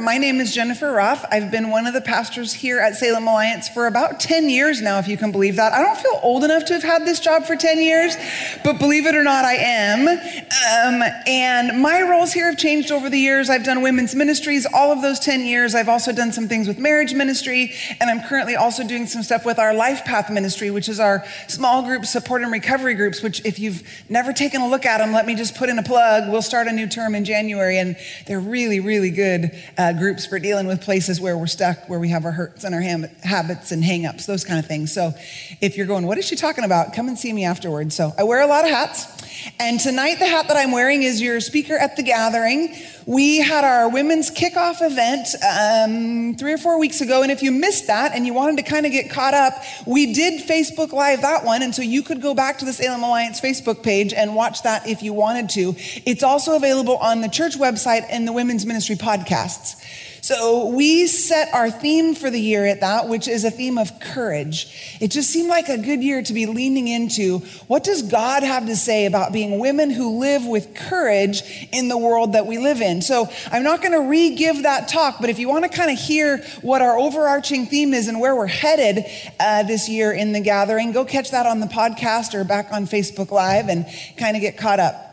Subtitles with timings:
[0.00, 1.26] My name is Jennifer Roth.
[1.30, 4.98] I've been one of the pastors here at Salem Alliance for about 10 years now,
[4.98, 5.74] if you can believe that.
[5.74, 8.16] I don't feel old enough to have had this job for 10 years,
[8.64, 10.08] but believe it or not, I am.
[10.08, 13.50] Um, and my roles here have changed over the years.
[13.50, 15.74] I've done women's ministries all of those 10 years.
[15.74, 19.44] I've also done some things with marriage ministry, and I'm currently also doing some stuff
[19.44, 23.44] with our Life Path ministry, which is our small group support and recovery groups, which
[23.44, 26.30] if you've never taken a look at them, let me just put in a plug.
[26.32, 27.96] We'll start a new term in January, and
[28.26, 29.50] they're really, really good.
[29.76, 32.64] Uh, uh, groups for dealing with places where we're stuck, where we have our hurts
[32.64, 34.92] and our ham- habits and hangups, those kind of things.
[34.92, 35.12] So
[35.60, 36.94] if you're going, what is she talking about?
[36.94, 37.94] Come and see me afterwards.
[37.94, 39.19] So I wear a lot of hats.
[39.58, 42.74] And tonight, the hat that I'm wearing is your speaker at the gathering.
[43.06, 47.22] We had our women's kickoff event um, three or four weeks ago.
[47.22, 49.54] And if you missed that and you wanted to kind of get caught up,
[49.86, 51.62] we did Facebook Live that one.
[51.62, 54.86] And so you could go back to the Salem Alliance Facebook page and watch that
[54.88, 55.74] if you wanted to.
[56.06, 59.76] It's also available on the church website and the women's ministry podcasts.
[60.22, 63.98] So we set our theme for the year at that, which is a theme of
[64.00, 64.98] courage.
[65.00, 68.66] It just seemed like a good year to be leaning into what does God have
[68.66, 72.80] to say about being women who live with courage in the world that we live
[72.82, 73.00] in?
[73.02, 75.90] So I'm not going to re give that talk, but if you want to kind
[75.90, 79.04] of hear what our overarching theme is and where we're headed
[79.40, 82.84] uh, this year in the gathering, go catch that on the podcast or back on
[82.86, 83.86] Facebook Live and
[84.18, 85.06] kind of get caught up.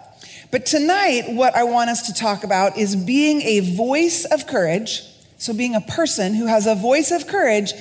[0.49, 5.03] But tonight, what I want us to talk about is being a voice of courage.
[5.37, 7.73] So, being a person who has a voice of courage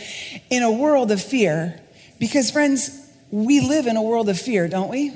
[0.51, 1.81] in a world of fear.
[2.19, 3.01] Because, friends,
[3.31, 5.13] we live in a world of fear, don't we?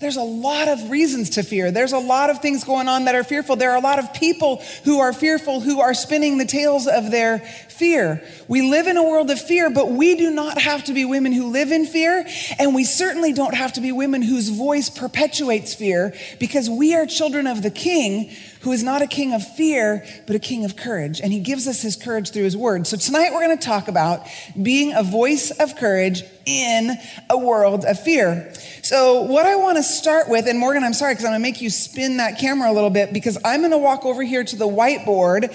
[0.00, 1.70] There's a lot of reasons to fear.
[1.70, 3.56] There's a lot of things going on that are fearful.
[3.56, 7.10] There are a lot of people who are fearful who are spinning the tales of
[7.10, 7.42] their
[7.76, 8.24] fear.
[8.48, 11.32] We live in a world of fear, but we do not have to be women
[11.32, 12.24] who live in fear.
[12.58, 17.04] And we certainly don't have to be women whose voice perpetuates fear because we are
[17.04, 20.74] children of the King who is not a king of fear, but a king of
[20.74, 21.20] courage.
[21.20, 22.84] And he gives us his courage through his word.
[22.88, 24.26] So tonight we're going to talk about
[24.60, 26.90] being a voice of courage in
[27.30, 28.52] a world of fear.
[28.82, 31.48] So what I want to start with, and Morgan, I'm sorry, because I'm going to
[31.48, 34.42] make you spin that camera a little bit because I'm going to walk over here
[34.42, 35.54] to the whiteboard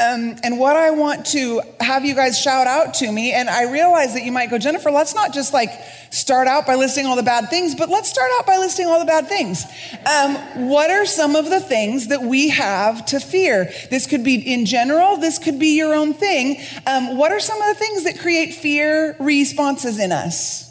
[0.00, 3.70] um, and what I want to have you guys shout out to me, and I
[3.70, 5.70] realize that you might go, Jennifer, let's not just like
[6.10, 9.00] start out by listing all the bad things, but let's start out by listing all
[9.00, 9.64] the bad things.
[10.06, 13.70] Um, what are some of the things that we have to fear?
[13.90, 16.60] This could be in general, this could be your own thing.
[16.86, 20.64] Um, what are some of the things that create fear responses in us?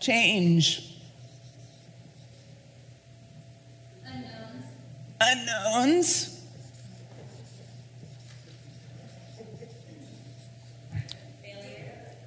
[0.00, 0.87] Change.
[5.20, 6.40] unknowns.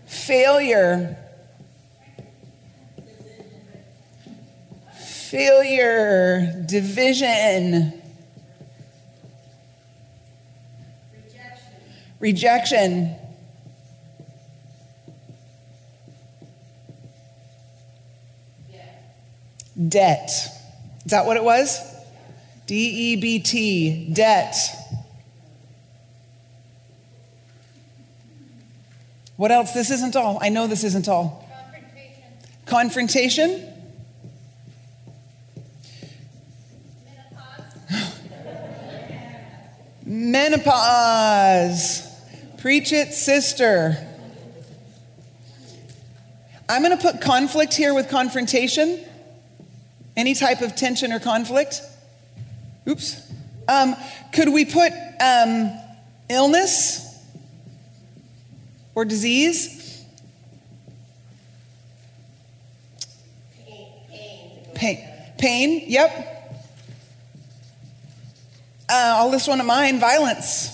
[0.08, 1.18] Failure.
[4.96, 6.64] Failure.
[6.68, 8.02] Division.
[11.16, 11.74] Rejection.
[12.20, 13.16] Rejection.
[19.88, 20.30] Debt.
[21.06, 21.91] Is that what it was?
[22.72, 24.56] DEBT, debt.
[29.36, 29.74] What else?
[29.74, 30.40] This isn't all.
[30.42, 31.46] I know this isn't all.
[32.66, 33.62] Confrontation.
[33.62, 33.68] Confrontation.
[40.06, 42.08] Menopause.
[42.60, 43.98] Preach it, sister.
[46.70, 49.04] I'm going to put conflict here with confrontation.
[50.16, 51.82] Any type of tension or conflict.
[52.88, 53.32] Oops.
[53.68, 53.96] Um,
[54.32, 55.72] could we put um,
[56.30, 57.20] illness
[58.96, 60.04] or disease?
[64.74, 65.08] Pain.
[65.38, 66.28] Pain, yep.
[68.90, 70.70] Uh, I'll list one of mine violence.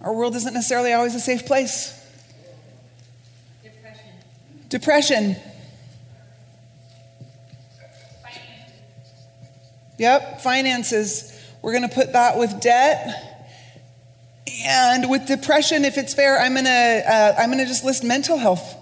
[0.00, 1.94] Our world isn't necessarily always a safe place.
[3.62, 4.12] Depression.
[4.70, 5.36] Depression.
[10.00, 11.30] Yep, finances.
[11.60, 13.50] We're going to put that with debt.
[14.64, 18.02] And with depression, if it's fair, I'm going to uh, I'm going to just list
[18.02, 18.76] mental health.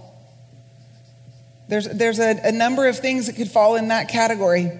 [1.68, 4.70] There's there's a, a number of things that could fall in that category.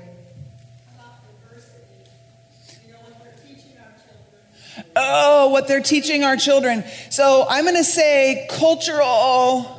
[4.95, 6.85] Oh, what they're teaching our children.
[7.11, 9.75] So I'm going to say cultural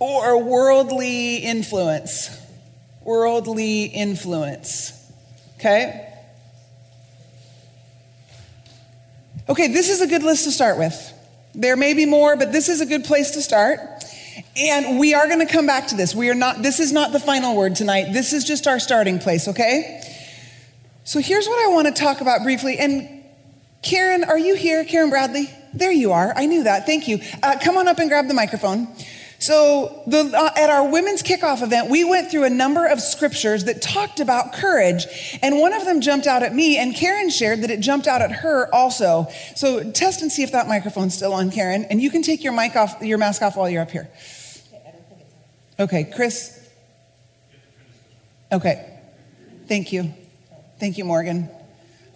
[0.00, 2.30] or worldly influence
[3.06, 4.92] worldly influence.
[5.58, 6.12] Okay?
[9.48, 11.12] Okay, this is a good list to start with.
[11.54, 13.78] There may be more, but this is a good place to start.
[14.56, 16.14] And we are going to come back to this.
[16.14, 18.12] We are not this is not the final word tonight.
[18.12, 20.00] This is just our starting place, okay?
[21.04, 22.76] So here's what I want to talk about briefly.
[22.78, 23.22] And
[23.82, 24.84] Karen, are you here?
[24.84, 25.48] Karen Bradley?
[25.72, 26.32] There you are.
[26.36, 26.84] I knew that.
[26.84, 27.20] Thank you.
[27.42, 28.88] Uh, come on up and grab the microphone.
[29.46, 33.62] So, the, uh, at our women's kickoff event, we went through a number of scriptures
[33.66, 35.06] that talked about courage.
[35.40, 38.20] And one of them jumped out at me, and Karen shared that it jumped out
[38.22, 39.28] at her also.
[39.54, 41.84] So, test and see if that microphone's still on, Karen.
[41.90, 44.10] And you can take your, mic off, your mask off while you're up here.
[45.78, 46.68] Okay, Chris?
[48.50, 48.98] Okay.
[49.68, 50.12] Thank you.
[50.80, 51.48] Thank you, Morgan.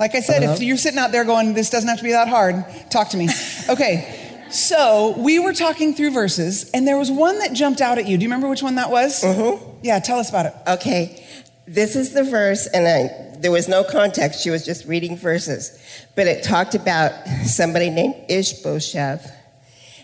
[0.01, 0.55] Like I said, uh-huh.
[0.55, 3.17] if you're sitting out there going, this doesn't have to be that hard, talk to
[3.17, 3.29] me.
[3.69, 4.17] Okay.
[4.51, 8.17] So we were talking through verses, and there was one that jumped out at you.
[8.19, 9.23] Do you remember which one that was?
[9.23, 9.65] Mm-hmm.
[9.85, 10.53] Yeah, tell us about it.
[10.67, 11.25] Okay.
[11.69, 14.41] This is the verse, and I, there was no context.
[14.43, 15.81] She was just reading verses.
[16.17, 17.13] But it talked about
[17.47, 19.31] somebody named Ishbosheth.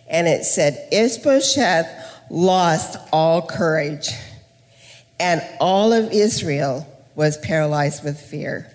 [0.08, 1.88] And it said, Ishbosheth
[2.30, 4.08] lost all courage,
[5.18, 8.70] and all of Israel was paralyzed with fear.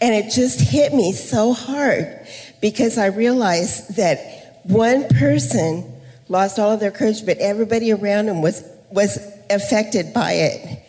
[0.00, 2.26] And it just hit me so hard
[2.60, 4.18] because I realized that
[4.68, 5.84] one person
[6.28, 9.16] lost all of their courage, but everybody around him was, was
[9.48, 10.82] affected by it.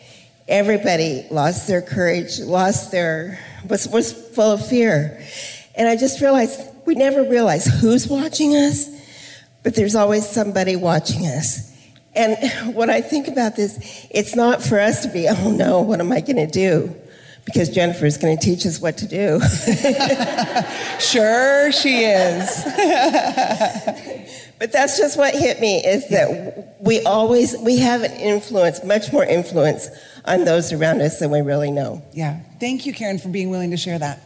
[0.48, 3.38] Everybody lost their courage, lost their,
[3.68, 5.22] was, was full of fear.
[5.74, 8.86] And I just realized we never realize who's watching us,
[9.62, 11.72] but there's always somebody watching us.
[12.14, 16.00] And when I think about this, it's not for us to be, oh no, what
[16.00, 16.96] am I going to do?
[17.50, 19.40] because Jennifer is going to teach us what to do.
[21.00, 22.62] sure, she is.
[24.58, 29.10] but that's just what hit me is that we always we have an influence, much
[29.14, 29.88] more influence
[30.26, 32.04] on those around us than we really know.
[32.12, 32.40] Yeah.
[32.60, 34.20] Thank you, Karen, for being willing to share that.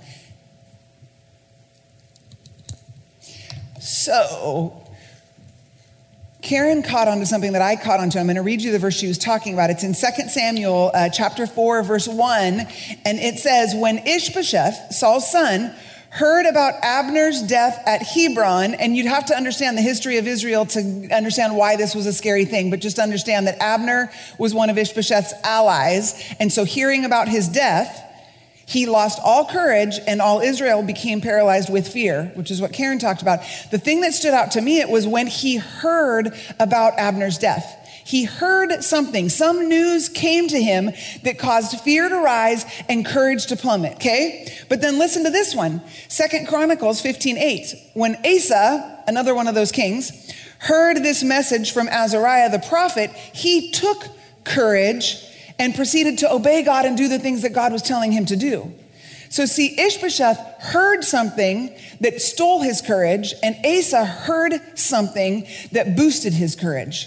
[3.80, 4.81] So,
[6.42, 8.18] Karen caught onto something that I caught onto.
[8.18, 9.70] I'm going to read you the verse she was talking about.
[9.70, 12.60] It's in 2 Samuel uh, chapter 4, verse 1.
[13.06, 15.72] And it says, When Ishbosheth, Saul's son,
[16.10, 20.66] heard about Abner's death at Hebron, and you'd have to understand the history of Israel
[20.66, 24.68] to understand why this was a scary thing, but just understand that Abner was one
[24.68, 26.22] of Ishbosheth's allies.
[26.40, 28.08] And so hearing about his death,
[28.66, 32.98] he lost all courage, and all Israel became paralyzed with fear, which is what Karen
[32.98, 33.40] talked about.
[33.70, 37.78] The thing that stood out to me it was when he heard about Abner's death.
[38.04, 39.28] He heard something.
[39.28, 40.90] Some news came to him
[41.22, 43.94] that caused fear to rise and courage to plummet.
[43.94, 44.52] Okay?
[44.68, 45.82] But then listen to this one.
[46.08, 47.74] Second Chronicles 15 8.
[47.94, 53.70] When Asa, another one of those kings, heard this message from Azariah the prophet, he
[53.70, 54.04] took
[54.42, 55.22] courage
[55.62, 58.34] and proceeded to obey God and do the things that God was telling him to
[58.36, 58.74] do.
[59.30, 61.70] So, see, Ishbosheth heard something
[62.00, 67.06] that stole his courage, and Asa heard something that boosted his courage,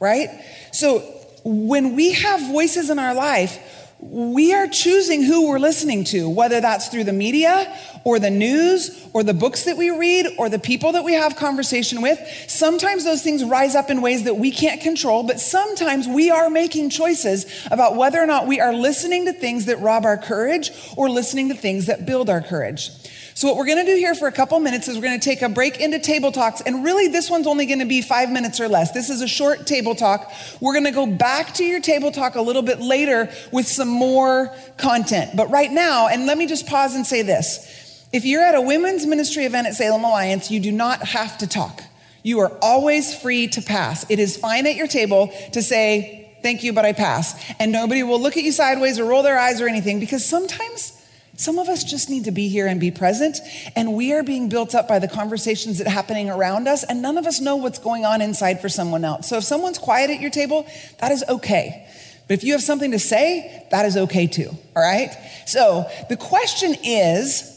[0.00, 0.28] right?
[0.72, 0.98] So,
[1.44, 3.58] when we have voices in our life
[4.00, 9.04] we are choosing who we're listening to, whether that's through the media or the news
[9.12, 12.18] or the books that we read or the people that we have conversation with.
[12.48, 16.48] Sometimes those things rise up in ways that we can't control, but sometimes we are
[16.48, 20.70] making choices about whether or not we are listening to things that rob our courage
[20.96, 22.90] or listening to things that build our courage.
[23.38, 25.24] So, what we're going to do here for a couple minutes is we're going to
[25.24, 26.60] take a break into table talks.
[26.60, 28.90] And really, this one's only going to be five minutes or less.
[28.90, 30.32] This is a short table talk.
[30.60, 33.86] We're going to go back to your table talk a little bit later with some
[33.86, 35.36] more content.
[35.36, 38.60] But right now, and let me just pause and say this if you're at a
[38.60, 41.80] women's ministry event at Salem Alliance, you do not have to talk.
[42.24, 44.04] You are always free to pass.
[44.10, 47.40] It is fine at your table to say, Thank you, but I pass.
[47.60, 50.97] And nobody will look at you sideways or roll their eyes or anything because sometimes
[51.38, 53.38] some of us just need to be here and be present.
[53.76, 56.82] And we are being built up by the conversations that are happening around us.
[56.82, 59.28] And none of us know what's going on inside for someone else.
[59.28, 60.66] So if someone's quiet at your table,
[60.98, 61.86] that is okay.
[62.26, 64.48] But if you have something to say, that is okay too.
[64.74, 65.16] All right.
[65.46, 67.54] So the question is,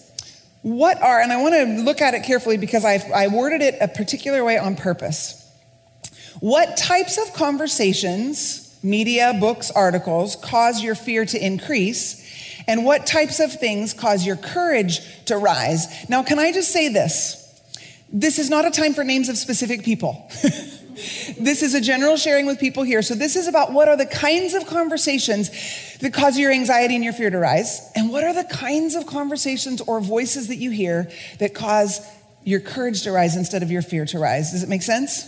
[0.61, 3.77] what are, and I want to look at it carefully because i I worded it
[3.81, 5.39] a particular way on purpose.
[6.39, 12.20] What types of conversations, media, books, articles cause your fear to increase?
[12.67, 15.87] And what types of things cause your courage to rise?
[16.09, 17.37] Now, can I just say this?
[18.11, 20.27] This is not a time for names of specific people.
[21.39, 23.01] this is a general sharing with people here.
[23.01, 25.49] So, this is about what are the kinds of conversations
[26.01, 29.05] that cause your anxiety and your fear to rise, and what are the kinds of
[29.07, 32.01] conversations or voices that you hear that cause
[32.43, 34.51] your courage to rise instead of your fear to rise.
[34.51, 35.25] Does it make sense?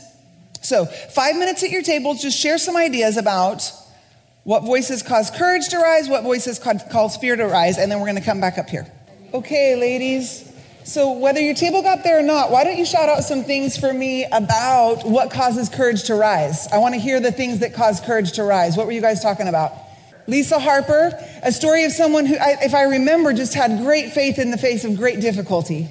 [0.61, 3.71] So, five minutes at your table, just share some ideas about
[4.43, 6.09] what voices cause courage to rise?
[6.09, 7.77] What voices cause fear to rise?
[7.77, 8.85] And then we're going to come back up here.
[9.33, 10.51] Okay, ladies.
[10.83, 13.77] So, whether your table got there or not, why don't you shout out some things
[13.77, 16.67] for me about what causes courage to rise?
[16.73, 18.75] I want to hear the things that cause courage to rise.
[18.75, 19.71] What were you guys talking about?
[20.27, 24.51] Lisa Harper, a story of someone who, if I remember, just had great faith in
[24.51, 25.87] the face of great difficulty.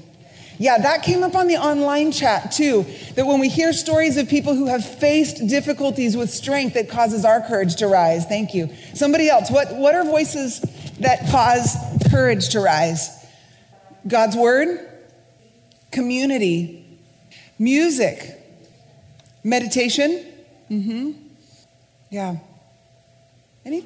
[0.62, 2.86] Yeah, that came up on the online chat too.
[3.16, 7.24] That when we hear stories of people who have faced difficulties with strength, that causes
[7.24, 8.26] our courage to rise.
[8.26, 8.70] Thank you.
[8.94, 10.60] Somebody else, what, what are voices
[11.00, 11.74] that cause
[12.12, 13.10] courage to rise?
[14.06, 14.78] God's word,
[15.90, 16.86] community,
[17.58, 18.38] music,
[19.42, 20.24] meditation.
[20.70, 21.10] Mm hmm.
[22.08, 22.36] Yeah.
[23.66, 23.82] Any?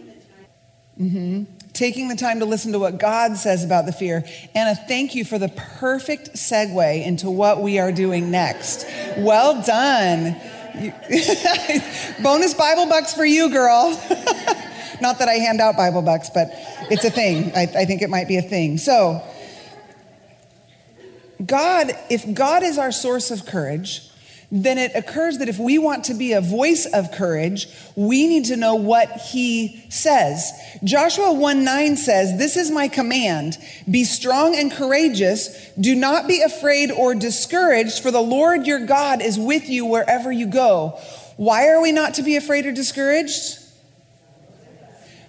[1.01, 1.45] Mm hmm
[1.77, 4.25] taking the time to listen to what God says about the fear.
[4.55, 8.87] and a thank you for the perfect segue into what we are doing next.
[9.19, 10.37] Well done.
[12.23, 13.91] Bonus Bible bucks for you, girl.
[15.01, 16.49] Not that I hand out Bible bucks, but
[16.91, 17.53] it's a thing.
[17.55, 18.79] I, I think it might be a thing.
[18.79, 19.23] So,
[21.45, 24.06] God, if God is our source of courage,
[24.53, 28.45] then it occurs that if we want to be a voice of courage, we need
[28.47, 30.53] to know what he says.
[30.85, 33.59] Joshua 1 9 says, This is my command.
[33.91, 35.71] Be strong and courageous.
[35.75, 40.31] Do not be afraid or discouraged, for the Lord your God is with you wherever
[40.31, 40.99] you go.
[41.37, 43.59] Why are we not to be afraid or discouraged?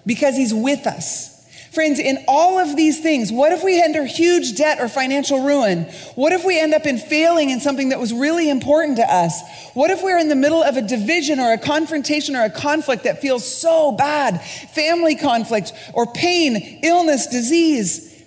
[0.06, 1.37] Because he's with us.
[1.78, 5.84] Friends, in all of these things, what if we enter huge debt or financial ruin?
[6.16, 9.40] What if we end up in failing in something that was really important to us?
[9.76, 13.04] What if we're in the middle of a division or a confrontation or a conflict
[13.04, 14.42] that feels so bad?
[14.72, 18.24] Family conflict or pain, illness, disease,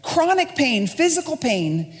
[0.00, 1.94] chronic pain, physical pain,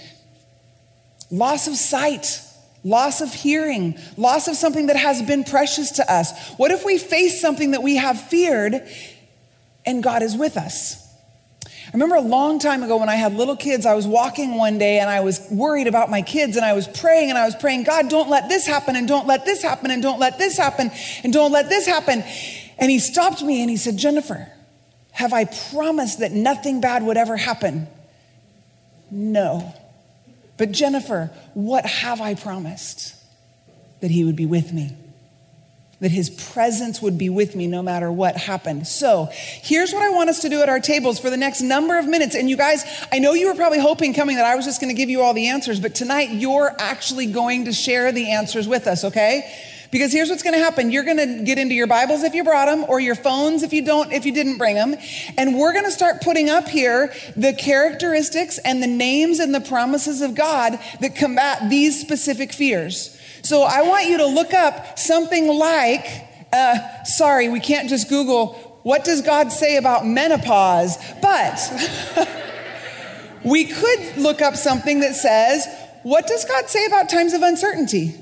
[1.30, 2.40] loss of sight,
[2.82, 6.32] loss of hearing, loss of something that has been precious to us?
[6.54, 8.88] What if we face something that we have feared
[9.86, 11.00] and God is with us.
[11.66, 14.78] I remember a long time ago when I had little kids, I was walking one
[14.78, 17.54] day and I was worried about my kids and I was praying and I was
[17.54, 20.56] praying, God, don't let this happen and don't let this happen and don't let this
[20.56, 20.90] happen
[21.22, 22.22] and don't let this happen.
[22.78, 24.48] And he stopped me and he said, Jennifer,
[25.12, 27.86] have I promised that nothing bad would ever happen?
[29.10, 29.74] No.
[30.56, 33.14] But Jennifer, what have I promised?
[34.00, 34.94] That he would be with me
[36.04, 38.86] that his presence would be with me no matter what happened.
[38.86, 41.98] So here's what I want us to do at our tables for the next number
[41.98, 42.34] of minutes.
[42.34, 44.94] And you guys, I know you were probably hoping coming that I was just going
[44.94, 48.68] to give you all the answers, but tonight you're actually going to share the answers
[48.68, 49.50] with us, okay?
[49.90, 50.90] Because here's what's going to happen.
[50.90, 53.72] You're going to get into your Bibles if you brought them or your phones if
[53.72, 54.94] you don't, if you didn't bring them.
[55.38, 59.60] And we're going to start putting up here the characteristics and the names and the
[59.62, 63.18] promises of God that combat these specific fears.
[63.44, 66.06] So I want you to look up something like,
[66.50, 70.96] uh, sorry, we can't just Google, what does God say about menopause?
[71.20, 71.60] But
[73.44, 75.66] we could look up something that says,
[76.04, 78.14] what does God say about times of uncertainty?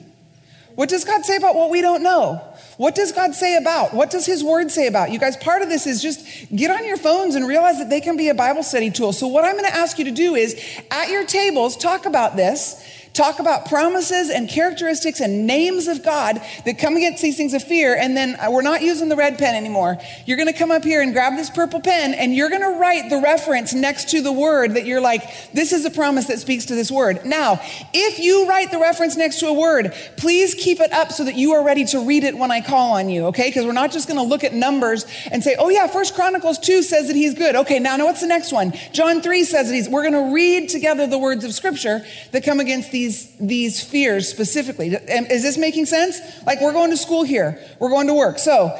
[0.75, 2.43] What does God say about what we don't know?
[2.77, 3.95] What does God say about?
[3.95, 5.13] What does His Word say about?
[5.13, 8.01] You guys, part of this is just get on your phones and realize that they
[8.01, 9.13] can be a Bible study tool.
[9.13, 10.59] So, what I'm going to ask you to do is
[10.91, 12.83] at your tables, talk about this
[13.15, 17.63] talk about promises and characteristics and names of God that come against these things of
[17.63, 17.95] fear.
[17.95, 19.99] And then uh, we're not using the red pen anymore.
[20.27, 22.79] You're going to come up here and grab this purple pen and you're going to
[22.79, 26.39] write the reference next to the word that you're like, this is a promise that
[26.39, 27.25] speaks to this word.
[27.27, 27.61] Now,
[27.93, 31.35] if you write the reference next to a word, please keep it up so that
[31.37, 33.49] you are ready to read it when I call on you, okay?
[33.49, 36.59] Because we're not just going to look at numbers and say, oh yeah, First Chronicles
[36.59, 37.57] 2 says that he's good.
[37.57, 38.73] Okay, now, now what's the next one?
[38.93, 42.43] John 3 says that he's, we're going to read together the words of scripture that
[42.45, 44.89] come against these these, these fears specifically.
[44.89, 46.19] Is this making sense?
[46.47, 48.39] Like, we're going to school here, we're going to work.
[48.39, 48.77] So,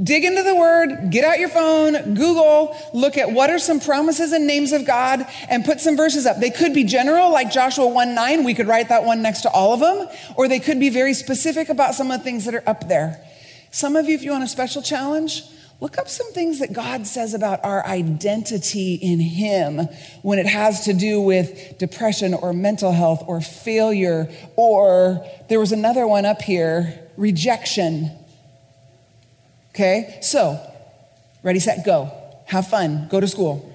[0.00, 4.32] dig into the word, get out your phone, Google, look at what are some promises
[4.32, 6.38] and names of God, and put some verses up.
[6.38, 8.44] They could be general, like Joshua 1 9.
[8.44, 10.06] We could write that one next to all of them,
[10.36, 13.20] or they could be very specific about some of the things that are up there.
[13.72, 15.42] Some of you, if you want a special challenge,
[15.80, 19.88] Look up some things that God says about our identity in Him
[20.22, 25.70] when it has to do with depression or mental health or failure, or there was
[25.70, 28.10] another one up here rejection.
[29.70, 30.58] Okay, so
[31.44, 32.10] ready, set, go.
[32.46, 33.72] Have fun, go to school.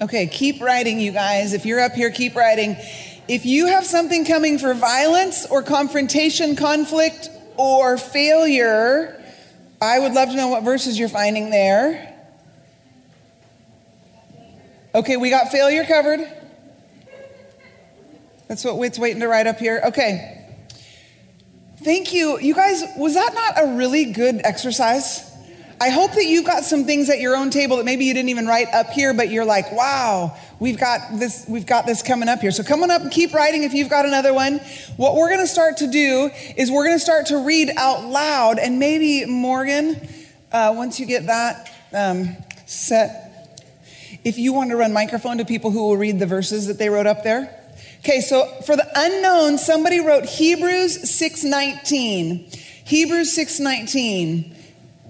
[0.00, 1.52] Okay, keep writing, you guys.
[1.52, 2.76] If you're up here, keep writing.
[3.28, 7.28] If you have something coming for violence or confrontation, conflict,
[7.62, 9.20] or failure.
[9.80, 12.08] I would love to know what verses you're finding there.
[14.94, 16.20] Okay, we got failure covered.
[18.48, 19.80] That's what it's waiting to write up here.
[19.86, 20.38] Okay.
[21.84, 22.38] Thank you.
[22.38, 25.31] You guys, was that not a really good exercise?
[25.82, 28.28] I hope that you've got some things at your own table that maybe you didn't
[28.28, 32.28] even write up here, but you're like, wow, we've got this, we've got this coming
[32.28, 32.52] up here.
[32.52, 34.60] So come on up and keep writing if you've got another one.
[34.96, 38.78] What we're gonna start to do is we're gonna start to read out loud, and
[38.78, 39.96] maybe Morgan,
[40.52, 42.36] uh, once you get that um,
[42.66, 43.58] set,
[44.22, 46.90] if you want to run microphone to people who will read the verses that they
[46.90, 47.58] wrote up there.
[48.06, 52.54] Okay, so for the unknown, somebody wrote Hebrews 6:19.
[52.84, 54.54] Hebrews 6:19.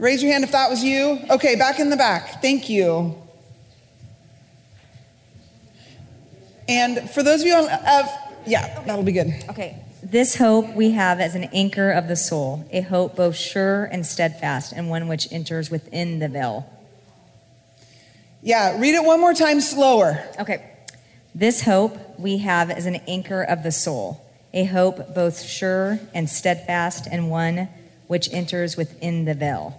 [0.02, 1.20] Raise your hand if that was you.
[1.30, 2.42] Okay, back in the back.
[2.42, 3.14] Thank you.
[6.68, 8.08] And for those of you on, uh,
[8.44, 9.32] yeah, that'll be good.
[9.50, 9.80] Okay.
[10.02, 14.04] This hope we have as an anchor of the soul, a hope both sure and
[14.04, 16.68] steadfast, and one which enters within the veil.
[18.42, 20.20] Yeah, read it one more time slower.
[20.40, 20.68] Okay.
[21.32, 24.20] This hope we have as an anchor of the soul,
[24.52, 27.68] a hope both sure and steadfast, and one
[28.08, 29.78] which enters within the veil.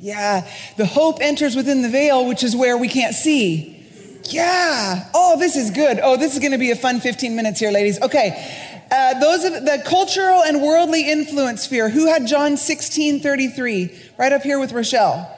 [0.00, 0.48] Yeah.
[0.78, 3.76] The hope enters within the veil, which is where we can't see.
[4.24, 5.08] Yeah.
[5.14, 6.00] Oh, this is good.
[6.02, 8.00] Oh, this is going to be a fun 15 minutes here, ladies.
[8.00, 8.78] Okay.
[8.90, 11.90] Uh, those of the cultural and worldly influence sphere.
[11.90, 13.90] Who had John 16 33?
[14.18, 15.36] Right up here with Rochelle.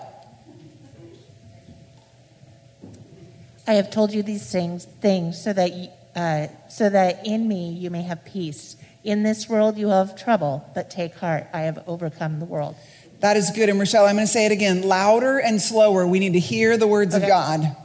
[3.66, 5.70] I have told you these things, things so that
[6.16, 8.76] uh, so that in me you may have peace.
[9.04, 11.46] In this world you have trouble, but take heart.
[11.52, 12.74] I have overcome the world.
[13.22, 13.68] That is good.
[13.68, 16.04] And Rochelle, I'm going to say it again louder and slower.
[16.04, 17.22] We need to hear the words okay.
[17.22, 17.76] of God.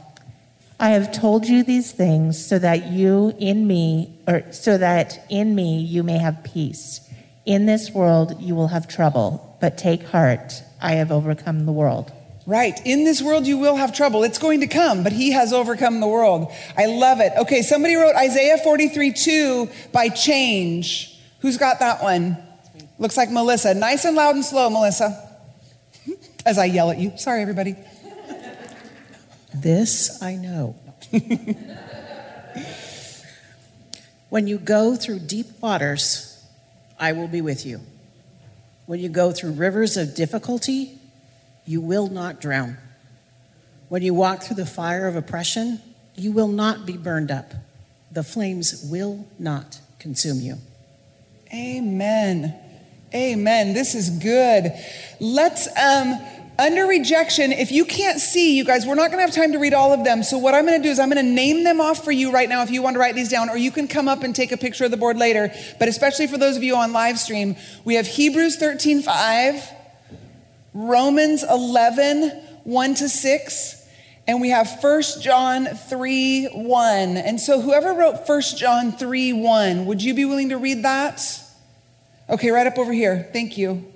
[0.80, 5.54] I have told you these things so that you in me, or so that in
[5.54, 7.08] me you may have peace.
[7.46, 10.54] In this world you will have trouble, but take heart.
[10.82, 12.10] I have overcome the world.
[12.44, 12.74] Right.
[12.86, 14.24] In this world, you will have trouble.
[14.24, 16.50] It's going to come, but he has overcome the world.
[16.78, 17.32] I love it.
[17.36, 17.60] Okay.
[17.62, 21.18] Somebody wrote Isaiah 43 2 by change.
[21.40, 22.38] Who's got that one?
[22.98, 23.74] Looks like Melissa.
[23.74, 25.26] Nice and loud and slow, Melissa
[26.48, 27.12] as I yell at you.
[27.18, 27.76] Sorry, everybody.
[29.54, 30.76] This I know.
[34.30, 36.42] when you go through deep waters,
[36.98, 37.80] I will be with you.
[38.86, 40.92] When you go through rivers of difficulty,
[41.66, 42.78] you will not drown.
[43.90, 45.82] When you walk through the fire of oppression,
[46.14, 47.52] you will not be burned up.
[48.10, 50.56] The flames will not consume you.
[51.54, 52.54] Amen.
[53.14, 53.72] Amen.
[53.74, 54.72] This is good.
[55.20, 56.18] Let's um
[56.60, 59.58] under rejection, if you can't see, you guys, we're not going to have time to
[59.60, 60.24] read all of them.
[60.24, 62.32] So, what I'm going to do is I'm going to name them off for you
[62.32, 64.34] right now if you want to write these down, or you can come up and
[64.34, 65.52] take a picture of the board later.
[65.78, 69.70] But especially for those of you on live stream, we have Hebrews 13 5,
[70.74, 72.30] Romans 11
[72.64, 73.88] 1 to 6,
[74.26, 77.16] and we have 1 John 3 1.
[77.18, 81.40] And so, whoever wrote 1 John 3 1, would you be willing to read that?
[82.28, 83.28] Okay, right up over here.
[83.32, 83.86] Thank you.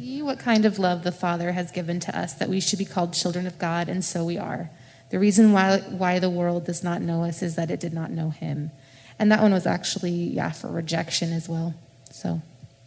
[0.00, 2.84] See what kind of love the Father has given to us that we should be
[2.84, 4.70] called children of God, and so we are.
[5.10, 8.10] The reason why, why the world does not know us is that it did not
[8.12, 8.70] know him.
[9.18, 11.74] And that one was actually, yeah, for rejection as well.
[12.12, 12.40] So.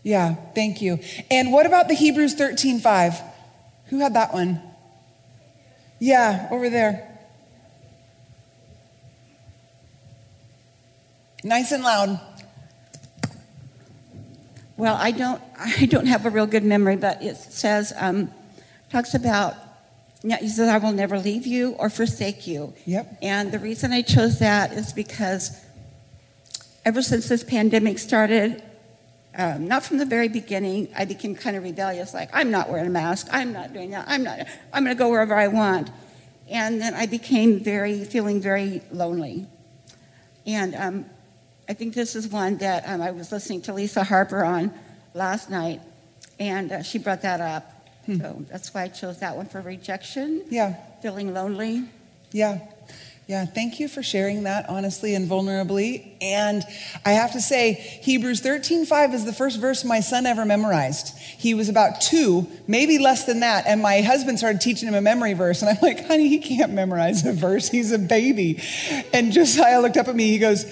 [0.04, 1.00] Yeah, thank you.
[1.30, 3.22] And what about the Hebrews 13 5?
[3.88, 4.62] Who had that one?
[6.00, 7.08] Yeah, over there.
[11.44, 12.20] Nice and loud.
[14.78, 18.32] Well, I don't, I don't have a real good memory, but it says, um,
[18.92, 19.56] talks about,
[20.24, 22.74] he says, I will never leave you or forsake you.
[22.86, 23.18] Yep.
[23.22, 25.60] And the reason I chose that is because
[26.86, 28.62] ever since this pandemic started,
[29.36, 32.88] um, not from the very beginning, I became kind of rebellious, like, I'm not wearing
[32.88, 34.42] a mask, I'm not doing that, I'm not,
[34.74, 35.90] I'm gonna go wherever I want.
[36.50, 39.48] And then I became very, feeling very lonely.
[40.46, 41.06] And um,
[41.72, 44.74] I think this is one that um, I was listening to Lisa Harper on
[45.14, 45.80] last night,
[46.38, 47.72] and uh, she brought that up.
[48.08, 48.20] Hmm.
[48.20, 50.44] So that's why I chose that one for rejection.
[50.50, 50.76] Yeah.
[51.02, 51.86] Feeling lonely.
[52.34, 52.60] Yeah.
[53.26, 56.12] Yeah, thank you for sharing that honestly and vulnerably.
[56.20, 56.62] And
[57.06, 61.18] I have to say, Hebrews 13:5 is the first verse my son ever memorized.
[61.18, 65.00] He was about two, maybe less than that, and my husband started teaching him a
[65.02, 67.70] memory verse, and I'm like, honey, he can't memorize a verse.
[67.70, 68.62] He's a baby.
[69.14, 70.66] And Josiah looked up at me, he goes,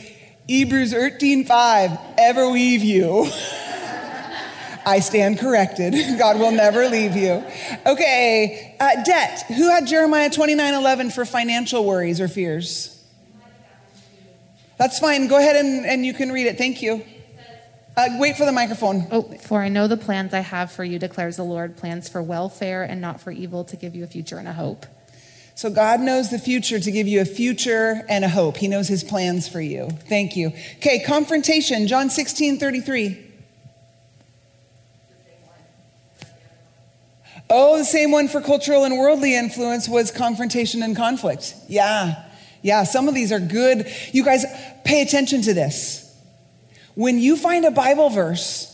[0.49, 3.29] Hebrews 13:5, ever leave you.
[4.83, 5.93] I stand corrected.
[6.17, 7.43] God will never leave you.
[7.85, 9.43] Okay, uh, debt.
[9.49, 12.97] Who had Jeremiah 29:11 for financial worries or fears?
[14.79, 15.27] That's fine.
[15.27, 16.57] Go ahead and, and you can read it.
[16.57, 17.05] Thank you.
[17.95, 19.05] Uh, wait for the microphone.
[19.11, 22.23] Oh, for I know the plans I have for you, declares the Lord, plans for
[22.23, 24.87] welfare and not for evil to give you a future and a hope.
[25.59, 28.55] So God knows the future to give you a future and a hope.
[28.55, 29.89] He knows his plans for you.
[30.07, 30.53] Thank you.
[30.77, 33.19] Okay, confrontation, John 16, 33.
[37.49, 41.53] Oh, the same one for cultural and worldly influence was confrontation and conflict.
[41.67, 42.23] Yeah,
[42.61, 43.85] yeah, some of these are good.
[44.13, 44.45] You guys,
[44.85, 46.09] pay attention to this.
[46.95, 48.67] When you find a Bible verse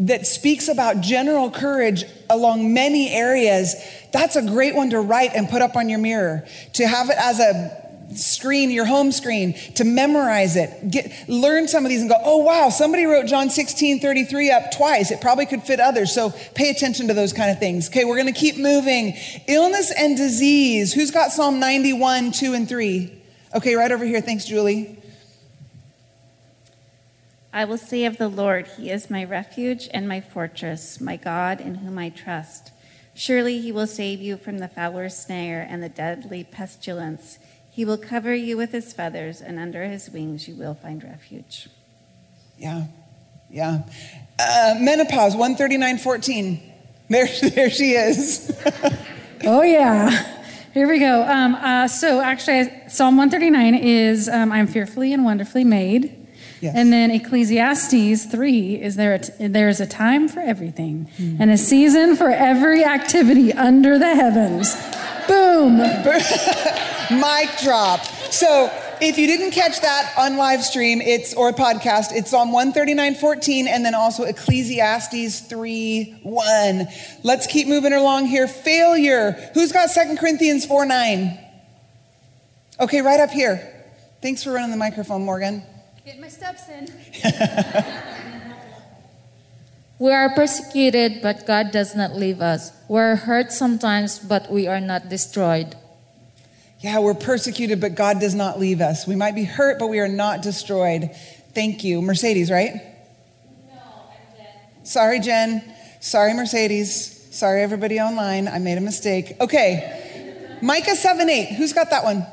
[0.00, 3.74] that speaks about general courage along many areas,
[4.12, 7.16] that's a great one to write and put up on your mirror, to have it
[7.18, 10.90] as a screen, your home screen, to memorize it.
[10.90, 14.72] Get, learn some of these and go, oh, wow, somebody wrote John 16, 33 up
[14.74, 15.10] twice.
[15.10, 16.14] It probably could fit others.
[16.14, 17.88] So pay attention to those kind of things.
[17.90, 19.12] Okay, we're going to keep moving.
[19.46, 20.94] Illness and disease.
[20.94, 23.12] Who's got Psalm 91, 2 and 3?
[23.56, 24.22] Okay, right over here.
[24.22, 24.94] Thanks, Julie.
[27.52, 31.60] I will say of the Lord, He is my refuge and my fortress, my God
[31.60, 32.70] in whom I trust.
[33.18, 37.40] Surely he will save you from the fowler's snare and the deadly pestilence.
[37.68, 41.68] He will cover you with his feathers, and under his wings you will find refuge.
[42.58, 42.84] Yeah,
[43.50, 43.80] yeah.
[44.38, 46.60] Uh, menopause, 139.14.
[47.08, 48.56] There, there she is.
[49.42, 50.40] oh, yeah.
[50.72, 51.20] Here we go.
[51.22, 56.17] Um, uh, so, actually, Psalm 139 is um, I'm fearfully and wonderfully made.
[56.62, 61.36] And then Ecclesiastes 3 is there, a, there is a time for everything mm.
[61.38, 64.74] and a season for every activity under the heavens.
[65.26, 65.76] Boom.
[67.20, 68.00] Mic drop.
[68.32, 73.66] So if you didn't catch that on live stream, it's or podcast, it's Psalm 139:14
[73.66, 76.44] and then also Ecclesiastes three one.
[76.78, 76.88] let
[77.22, 78.48] Let's keep moving along here.
[78.48, 79.32] Failure.
[79.54, 81.38] Who's got 2 Corinthians four nine?
[82.80, 83.84] Okay, right up here.
[84.22, 85.62] Thanks for running the microphone, Morgan.
[86.08, 86.88] Get my steps in.
[89.98, 92.72] we are persecuted, but God does not leave us.
[92.88, 95.76] We're hurt sometimes, but we are not destroyed.
[96.80, 99.06] Yeah, we're persecuted, but God does not leave us.
[99.06, 101.10] We might be hurt, but we are not destroyed.
[101.54, 102.00] Thank you.
[102.00, 102.76] Mercedes, right?
[103.66, 104.86] No, I'm Jen.
[104.86, 105.62] Sorry, Jen.
[106.00, 107.28] Sorry, Mercedes.
[107.32, 108.48] Sorry, everybody online.
[108.48, 109.34] I made a mistake.
[109.42, 110.56] Okay.
[110.62, 111.48] Micah 7 8.
[111.56, 112.24] Who's got that one?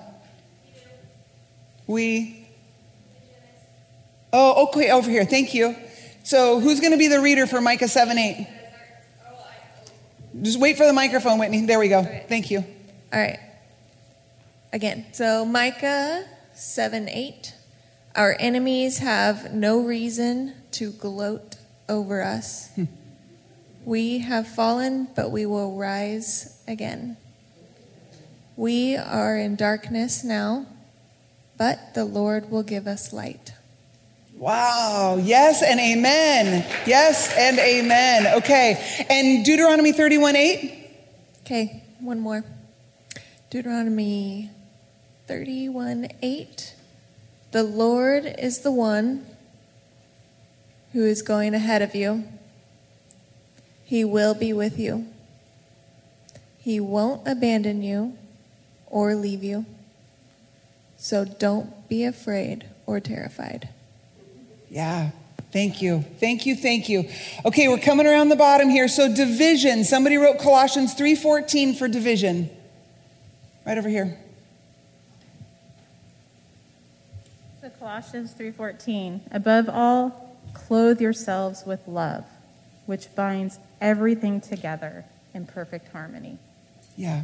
[1.87, 2.43] We
[4.37, 5.23] Oh, okay, oh, over here.
[5.23, 5.73] Thank you.
[6.23, 8.47] So, who's going to be the reader for Micah 7 8?
[10.41, 11.65] Just wait for the microphone, Whitney.
[11.65, 12.03] There we go.
[12.27, 12.57] Thank you.
[12.57, 13.39] All right.
[14.73, 15.05] Again.
[15.13, 17.53] So, Micah 7 8.
[18.17, 21.55] Our enemies have no reason to gloat
[21.87, 22.71] over us.
[22.75, 22.83] Hmm.
[23.85, 27.15] We have fallen, but we will rise again.
[28.57, 30.65] We are in darkness now,
[31.57, 33.53] but the Lord will give us light.
[34.37, 35.15] Wow.
[35.21, 36.65] Yes and amen.
[36.85, 38.27] Yes and amen.
[38.39, 39.05] Okay.
[39.09, 40.87] And Deuteronomy 31 8?
[41.41, 41.83] Okay.
[42.01, 42.43] One more.
[43.49, 44.49] Deuteronomy
[45.27, 46.75] 31 8.
[47.51, 49.25] The Lord is the one
[50.91, 52.25] who is going ahead of you.
[53.85, 55.07] He will be with you.
[56.57, 58.17] He won't abandon you
[58.87, 59.65] or leave you.
[60.97, 63.69] So don't be afraid or terrified.
[64.75, 65.11] Yeah.
[65.53, 66.03] Thank you.
[66.19, 66.53] Thank you.
[66.53, 67.07] Thank you.
[67.45, 68.89] Okay, we're coming around the bottom here.
[68.89, 69.85] So division.
[69.85, 72.49] Somebody wrote Colossians 3:14 for division.
[73.65, 74.17] Right over here.
[77.61, 79.21] So Colossians 3:14.
[79.31, 82.25] Above all, clothe yourselves with love,
[82.85, 86.37] which binds everything together in perfect harmony.
[86.97, 87.21] Yeah.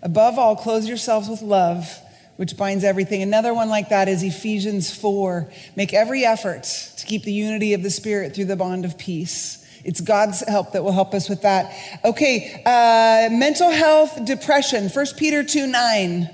[0.00, 2.00] Above all, clothe yourselves with love,
[2.36, 3.22] which binds everything.
[3.22, 5.48] Another one like that is Ephesians 4.
[5.74, 6.62] Make every effort
[6.98, 9.62] to keep the unity of the Spirit through the bond of peace.
[9.84, 11.72] It's God's help that will help us with that.
[12.04, 16.30] Okay, uh, mental health, depression, 1 Peter 2 9.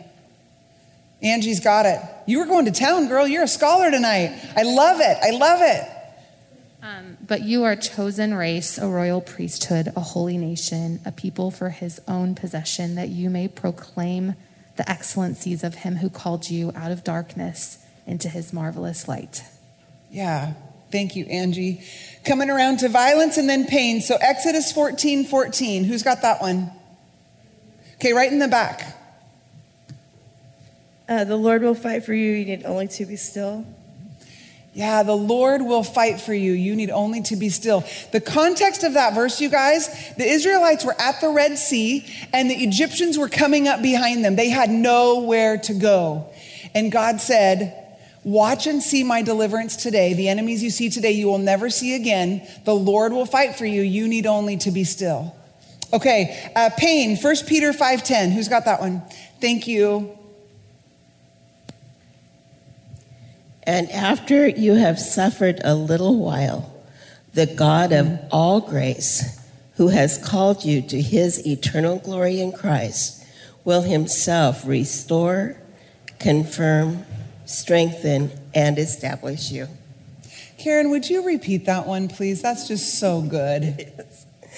[1.23, 2.01] Angie's got it.
[2.27, 3.29] You were going to town, girl.
[3.29, 4.37] You're a scholar tonight.
[4.57, 5.19] I love it.
[5.23, 5.88] I love it.
[6.83, 11.53] Um, but you are a chosen race, a royal priesthood, a holy nation, a people
[11.53, 14.35] for his own possession, that you may proclaim
[14.76, 19.42] the excellencies of him who called you out of darkness into his marvelous light.
[20.11, 20.54] Yeah.
[20.90, 21.82] Thank you, Angie.
[22.24, 24.00] Coming around to violence and then pain.
[24.00, 25.85] So Exodus 14, 14.
[25.85, 26.70] Who's got that one?
[27.94, 28.98] Okay, right in the back.
[31.08, 32.32] Uh, the Lord will fight for you.
[32.32, 33.66] You need only to be still.
[34.74, 36.52] Yeah, the Lord will fight for you.
[36.52, 37.85] You need only to be still.
[38.11, 42.50] The context of that verse, you guys, the Israelites were at the Red Sea and
[42.50, 44.35] the Egyptians were coming up behind them.
[44.35, 46.26] They had nowhere to go.
[46.74, 47.78] And God said,
[48.24, 50.14] Watch and see my deliverance today.
[50.14, 52.46] The enemies you see today, you will never see again.
[52.64, 53.82] The Lord will fight for you.
[53.82, 55.35] You need only to be still.
[55.92, 58.30] Okay, uh, pain, 1 Peter 5.10.
[58.32, 59.02] Who's got that one?
[59.40, 60.16] Thank you.
[63.64, 66.68] And after you have suffered a little while,
[67.35, 69.38] the God of all grace,
[69.77, 73.22] who has called you to his eternal glory in Christ,
[73.64, 75.57] will himself restore,
[76.18, 77.07] confirm,
[77.46, 79.68] strengthen, and establish you.
[80.59, 82.42] Karen, would you repeat that one, please?
[82.42, 83.92] That's just so good.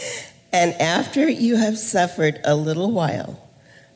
[0.52, 3.38] and after you have suffered a little while,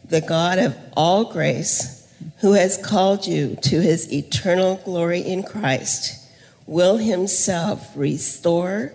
[0.06, 1.97] the God of all grace,
[2.38, 6.24] who has called you to his eternal glory in Christ,
[6.66, 8.92] will himself restore,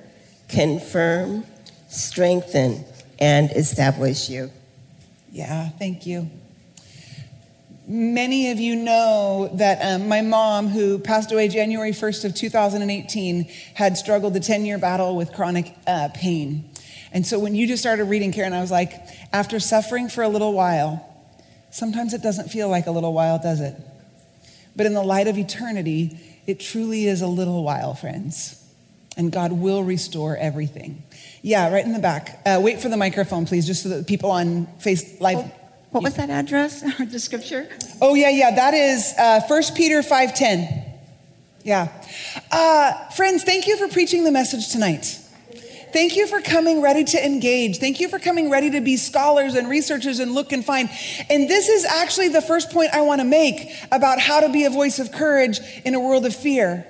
[0.47, 1.45] confirm,
[1.89, 2.86] strengthen,
[3.19, 4.51] and establish you.
[5.31, 6.29] Yeah, thank you.
[7.86, 13.43] Many of you know that um, my mom, who passed away January 1st of 2018,
[13.73, 16.69] had struggled a 10-year battle with chronic uh, pain.
[17.12, 18.93] And so when you just started reading, Karen, I was like,
[19.33, 21.12] after suffering for a little while,
[21.73, 23.75] Sometimes it doesn't feel like a little while, does it?
[24.75, 28.63] But in the light of eternity, it truly is a little while, friends.
[29.17, 31.01] And God will restore everything.
[31.41, 32.41] Yeah, right in the back.
[32.45, 35.39] Uh, wait for the microphone, please, just so that people on Face Live.
[35.39, 35.51] Oh,
[35.89, 37.67] what was that address or the scripture?
[37.99, 38.51] Oh yeah, yeah.
[38.53, 40.86] That is uh, 1 Peter five ten.
[41.63, 41.88] Yeah,
[42.51, 45.19] uh, friends, thank you for preaching the message tonight.
[45.93, 47.77] Thank you for coming ready to engage.
[47.77, 50.89] Thank you for coming ready to be scholars and researchers and look and find.
[51.29, 54.65] And this is actually the first point I want to make about how to be
[54.65, 56.88] a voice of courage in a world of fear.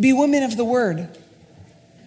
[0.00, 1.06] Be women of the word.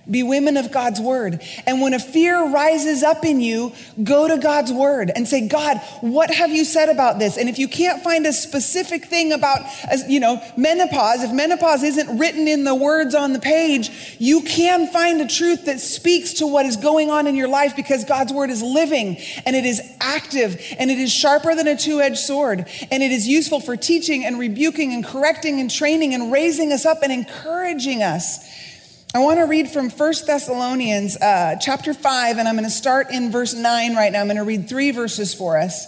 [0.09, 1.41] Be women of God's word.
[1.67, 5.79] And when a fear rises up in you, go to God's word and say, God,
[6.01, 7.37] what have you said about this?
[7.37, 9.59] And if you can't find a specific thing about,
[9.91, 14.41] uh, you know, menopause, if menopause isn't written in the words on the page, you
[14.41, 18.03] can find a truth that speaks to what is going on in your life because
[18.03, 22.01] God's word is living and it is active and it is sharper than a two
[22.01, 26.31] edged sword and it is useful for teaching and rebuking and correcting and training and
[26.33, 28.49] raising us up and encouraging us
[29.13, 33.09] I want to read from 1 Thessalonians uh, chapter 5, and I'm going to start
[33.09, 34.21] in verse 9 right now.
[34.21, 35.87] I'm going to read three verses for us.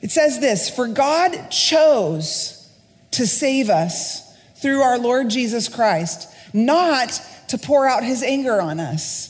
[0.00, 2.66] It says this For God chose
[3.10, 8.80] to save us through our Lord Jesus Christ, not to pour out his anger on
[8.80, 9.27] us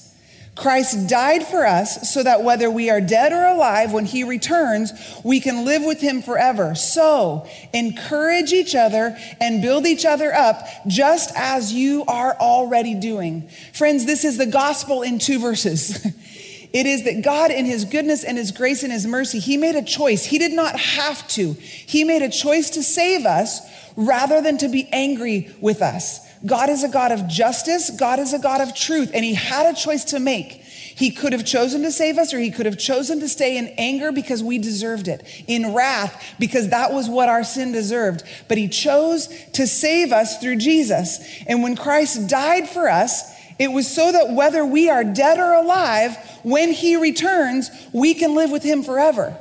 [0.58, 4.92] Christ died for us so that whether we are dead or alive, when he returns,
[5.22, 6.74] we can live with him forever.
[6.74, 13.48] So encourage each other and build each other up just as you are already doing.
[13.72, 16.04] Friends, this is the gospel in two verses.
[16.70, 19.74] It is that God, in His goodness and His grace and His mercy, He made
[19.74, 20.26] a choice.
[20.26, 21.54] He did not have to.
[21.54, 23.62] He made a choice to save us
[23.96, 26.27] rather than to be angry with us.
[26.46, 27.90] God is a God of justice.
[27.90, 29.10] God is a God of truth.
[29.14, 30.52] And he had a choice to make.
[30.52, 33.68] He could have chosen to save us or he could have chosen to stay in
[33.78, 38.24] anger because we deserved it, in wrath because that was what our sin deserved.
[38.48, 41.20] But he chose to save us through Jesus.
[41.46, 45.52] And when Christ died for us, it was so that whether we are dead or
[45.54, 49.36] alive, when he returns, we can live with him forever.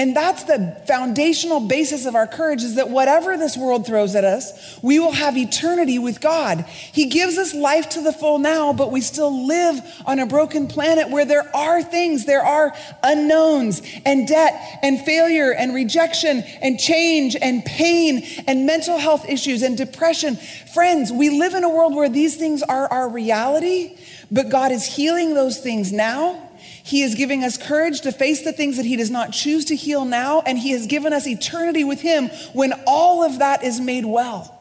[0.00, 4.24] And that's the foundational basis of our courage is that whatever this world throws at
[4.24, 6.64] us, we will have eternity with God.
[6.92, 10.68] He gives us life to the full now, but we still live on a broken
[10.68, 16.78] planet where there are things, there are unknowns and debt and failure and rejection and
[16.80, 20.36] change and pain and mental health issues and depression.
[20.72, 23.98] Friends, we live in a world where these things are our reality,
[24.30, 26.46] but God is healing those things now
[26.82, 29.76] he is giving us courage to face the things that He does not choose to
[29.76, 33.80] heal now, and He has given us eternity with Him when all of that is
[33.80, 34.56] made well.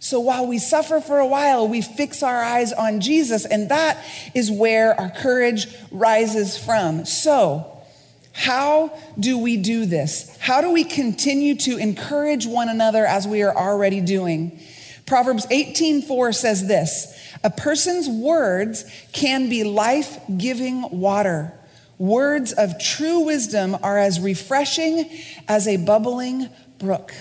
[0.00, 3.98] So while we suffer for a while, we fix our eyes on Jesus, and that
[4.34, 7.04] is where our courage rises from.
[7.04, 7.74] So,
[8.32, 10.36] how do we do this?
[10.40, 14.60] How do we continue to encourage one another as we are already doing?
[15.06, 21.52] Proverbs 18:4 says this, a person's words can be life giving water.
[21.98, 25.08] Words of true wisdom are as refreshing
[25.46, 26.48] as a bubbling
[26.78, 27.12] brook.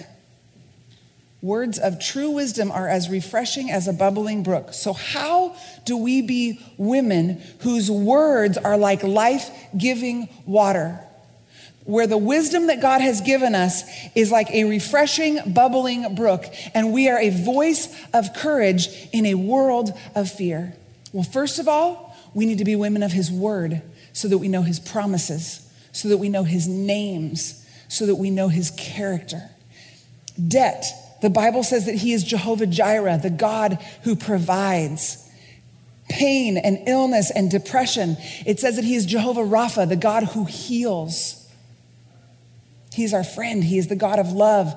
[1.41, 4.73] Words of true wisdom are as refreshing as a bubbling brook.
[4.73, 10.99] So, how do we be women whose words are like life giving water?
[11.87, 13.81] where the wisdom that God has given us
[14.13, 19.35] is like a refreshing, bubbling brook, and we are a voice of courage in a
[19.35, 20.73] world of fear.
[21.13, 24.49] Well, first of all, we need to be women of His word so that we
[24.49, 29.43] know His promises, so that we know His names, so that we know His character.
[30.45, 30.83] Debt,
[31.21, 35.23] the Bible says that He is Jehovah Jireh, the God who provides
[36.09, 38.17] pain and illness and depression.
[38.45, 41.36] It says that he is Jehovah Rapha, the God who heals.
[42.97, 43.63] He is our friend.
[43.63, 44.73] He is the God of love.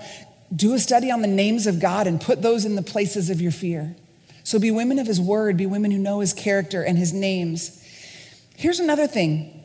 [0.55, 3.41] Do a study on the names of God and put those in the places of
[3.41, 3.97] your fear.
[4.45, 7.83] So be women of his word, be women who know his character and his names.
[8.57, 9.63] Here's another thing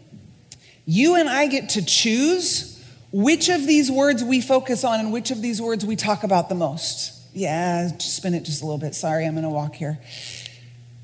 [0.86, 5.32] you and I get to choose which of these words we focus on and which
[5.32, 7.24] of these words we talk about the most.
[7.34, 8.96] Yeah, spin it just a little bit.
[8.96, 9.98] Sorry, I'm going to walk here.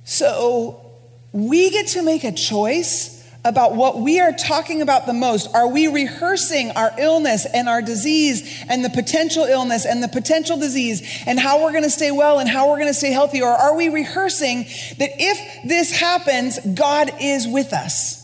[0.06, 0.86] So
[1.34, 5.54] we get to make a choice about what we are talking about the most.
[5.56, 10.58] Are we rehearsing our illness and our disease and the potential illness and the potential
[10.58, 13.42] disease and how we're going to stay well and how we're going to stay healthy?
[13.42, 14.64] Or are we rehearsing
[14.98, 18.21] that if this happens, God is with us?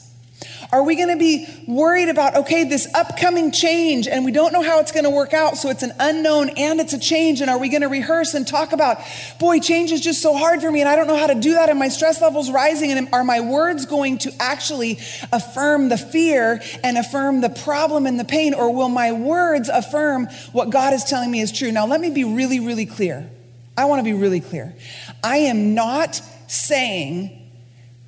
[0.71, 4.61] Are we going to be worried about, okay, this upcoming change and we don't know
[4.61, 7.39] how it's going to work out, so it's an unknown and it's a change?
[7.39, 8.97] And are we going to rehearse and talk about,
[9.39, 11.53] boy, change is just so hard for me and I don't know how to do
[11.53, 12.91] that and my stress level's rising?
[12.91, 14.99] And are my words going to actually
[15.31, 18.53] affirm the fear and affirm the problem and the pain?
[18.53, 21.71] Or will my words affirm what God is telling me is true?
[21.71, 23.29] Now, let me be really, really clear.
[23.77, 24.75] I want to be really clear.
[25.23, 27.31] I am not saying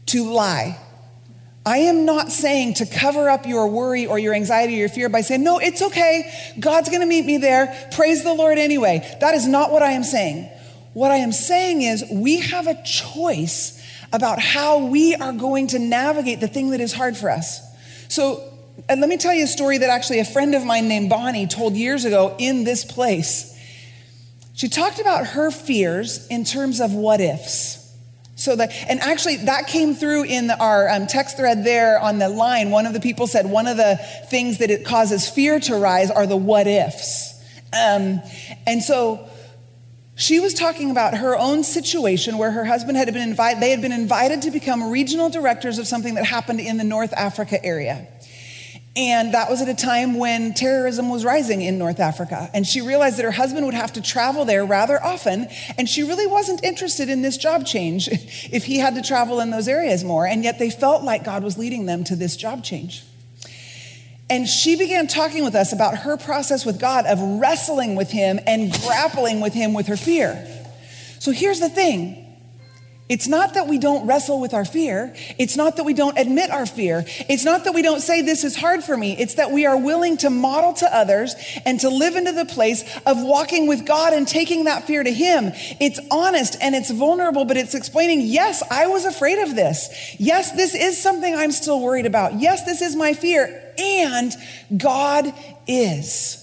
[0.07, 0.77] to lie
[1.69, 5.07] I am not saying to cover up your worry or your anxiety or your fear
[5.07, 6.33] by saying, no, it's okay.
[6.59, 7.87] God's going to meet me there.
[7.93, 9.07] Praise the Lord anyway.
[9.21, 10.49] That is not what I am saying.
[10.93, 13.79] What I am saying is we have a choice
[14.11, 17.61] about how we are going to navigate the thing that is hard for us.
[18.07, 18.41] So,
[18.89, 21.75] let me tell you a story that actually a friend of mine named Bonnie told
[21.75, 23.55] years ago in this place.
[24.55, 27.78] She talked about her fears in terms of what ifs.
[28.39, 32.29] So that, and actually, that came through in our um, text thread there on the
[32.29, 32.69] line.
[32.71, 33.97] One of the people said one of the
[34.29, 37.37] things that it causes fear to rise are the what ifs.
[37.73, 38.21] Um,
[38.65, 39.27] and so
[40.15, 43.81] she was talking about her own situation where her husband had been invited, they had
[43.81, 48.07] been invited to become regional directors of something that happened in the North Africa area.
[48.99, 52.49] And that was at a time when terrorism was rising in North Africa.
[52.53, 55.47] And she realized that her husband would have to travel there rather often.
[55.77, 59.51] And she really wasn't interested in this job change if he had to travel in
[59.51, 60.27] those areas more.
[60.27, 63.03] And yet they felt like God was leading them to this job change.
[64.29, 68.41] And she began talking with us about her process with God of wrestling with Him
[68.45, 70.45] and grappling with Him with her fear.
[71.19, 72.18] So here's the thing
[73.09, 75.15] it's not that we don't wrestle with our fear.
[75.39, 77.05] It's not that we don't admit our fear.
[77.27, 79.17] It's not that we don't say, This is hard for me.
[79.17, 81.33] It's that we are willing to model to others
[81.65, 85.11] and to live into the place of walking with God and taking that fear to
[85.11, 85.51] Him.
[85.81, 89.89] It's honest and it's vulnerable, but it's explaining, Yes, I was afraid of this.
[90.19, 92.39] Yes, this is something I'm still worried about.
[92.39, 93.65] Yes, this is my fear.
[93.79, 94.33] And
[94.77, 95.33] God
[95.65, 96.38] is.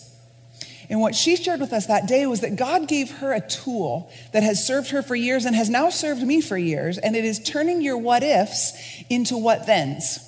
[0.89, 4.11] And what she shared with us that day was that God gave her a tool
[4.33, 7.25] that has served her for years and has now served me for years, and it
[7.25, 8.73] is turning your what ifs
[9.11, 10.21] into what thens.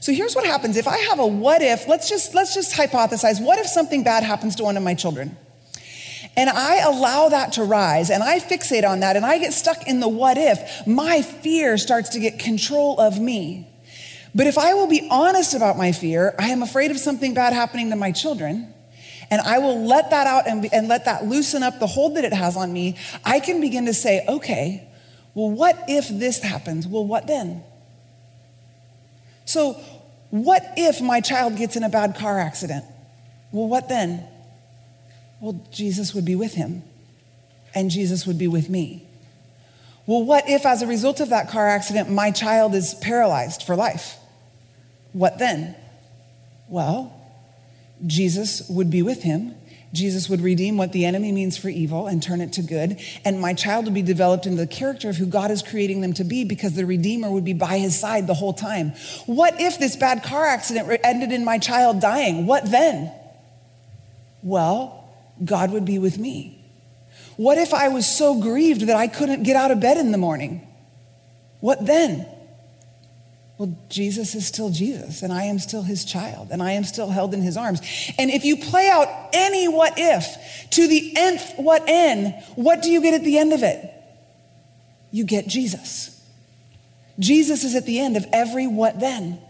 [0.00, 0.76] So here's what happens.
[0.76, 4.22] If I have a what if, let's just let's just hypothesize, what if something bad
[4.24, 5.36] happens to one of my children?
[6.36, 9.88] and I allow that to rise and I fixate on that and I get stuck
[9.88, 13.66] in the what if, my fear starts to get control of me.
[14.36, 17.54] But if I will be honest about my fear, I am afraid of something bad
[17.54, 18.72] happening to my children
[19.30, 22.24] and I will let that out and, and let that loosen up the hold that
[22.24, 24.86] it has on me, I can begin to say, okay,
[25.34, 26.86] well, what if this happens?
[26.86, 27.62] Well, what then?
[29.44, 29.74] So,
[30.30, 32.84] what if my child gets in a bad car accident?
[33.52, 34.24] Well, what then?
[35.40, 36.82] Well, Jesus would be with him,
[37.74, 39.04] and Jesus would be with me.
[40.06, 43.76] Well, what if, as a result of that car accident, my child is paralyzed for
[43.76, 44.16] life?
[45.12, 45.74] What then?
[46.68, 47.17] Well,
[48.06, 49.54] Jesus would be with him.
[49.92, 53.00] Jesus would redeem what the enemy means for evil and turn it to good.
[53.24, 56.12] And my child would be developed into the character of who God is creating them
[56.14, 58.90] to be because the Redeemer would be by his side the whole time.
[59.26, 62.46] What if this bad car accident ended in my child dying?
[62.46, 63.10] What then?
[64.42, 65.10] Well,
[65.42, 66.62] God would be with me.
[67.36, 70.18] What if I was so grieved that I couldn't get out of bed in the
[70.18, 70.66] morning?
[71.60, 72.26] What then?
[73.58, 77.10] Well, Jesus is still Jesus, and I am still his child, and I am still
[77.10, 77.80] held in his arms.
[78.16, 82.90] And if you play out any what if to the nth what n, what do
[82.90, 83.92] you get at the end of it?
[85.10, 86.14] You get Jesus.
[87.18, 89.40] Jesus is at the end of every what then.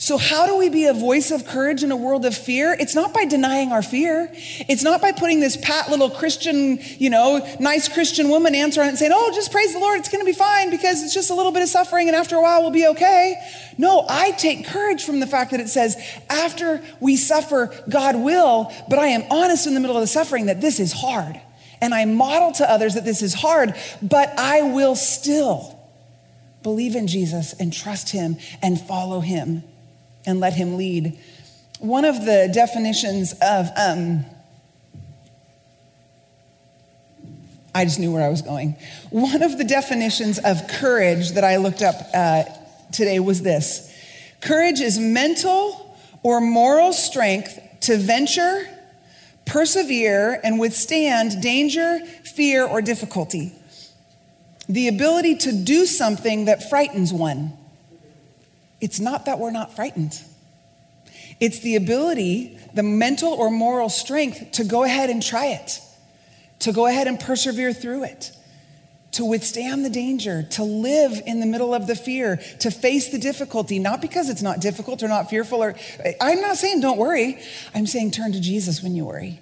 [0.00, 2.74] So, how do we be a voice of courage in a world of fear?
[2.78, 4.30] It's not by denying our fear.
[4.32, 8.86] It's not by putting this pat little Christian, you know, nice Christian woman answer on
[8.86, 11.12] it and saying, oh, just praise the Lord, it's going to be fine because it's
[11.12, 13.34] just a little bit of suffering and after a while we'll be okay.
[13.76, 15.96] No, I take courage from the fact that it says,
[16.30, 20.46] after we suffer, God will, but I am honest in the middle of the suffering
[20.46, 21.40] that this is hard.
[21.80, 25.76] And I model to others that this is hard, but I will still
[26.62, 29.64] believe in Jesus and trust Him and follow Him
[30.26, 31.18] and let him lead.
[31.80, 34.24] One of the definitions of, um,
[37.74, 38.76] I just knew where I was going.
[39.10, 42.44] One of the definitions of courage that I looked up uh,
[42.92, 43.92] today was this
[44.40, 48.64] courage is mental or moral strength to venture,
[49.46, 53.52] persevere, and withstand danger, fear, or difficulty.
[54.68, 57.52] The ability to do something that frightens one.
[58.80, 60.20] It's not that we're not frightened.
[61.40, 65.78] It's the ability, the mental or moral strength to go ahead and try it,
[66.60, 68.32] to go ahead and persevere through it,
[69.12, 73.18] to withstand the danger, to live in the middle of the fear, to face the
[73.18, 75.74] difficulty, not because it's not difficult or not fearful or
[76.20, 77.38] I'm not saying don't worry.
[77.74, 79.40] I'm saying turn to Jesus when you worry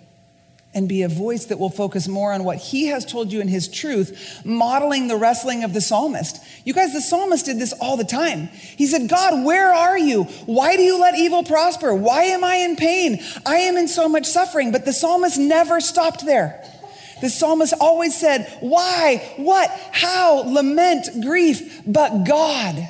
[0.77, 3.49] and be a voice that will focus more on what he has told you in
[3.49, 6.39] his truth, modeling the wrestling of the psalmist.
[6.67, 8.49] You guys, the psalmist did this all the time.
[8.77, 10.25] He said, God, where are you?
[10.45, 11.95] Why do you let evil prosper?
[11.95, 13.21] Why am I in pain?
[13.47, 14.71] I am in so much suffering.
[14.71, 16.63] But the psalmist never stopped there.
[17.23, 22.87] The psalmist always said, Why, what, how, lament, grief, but God.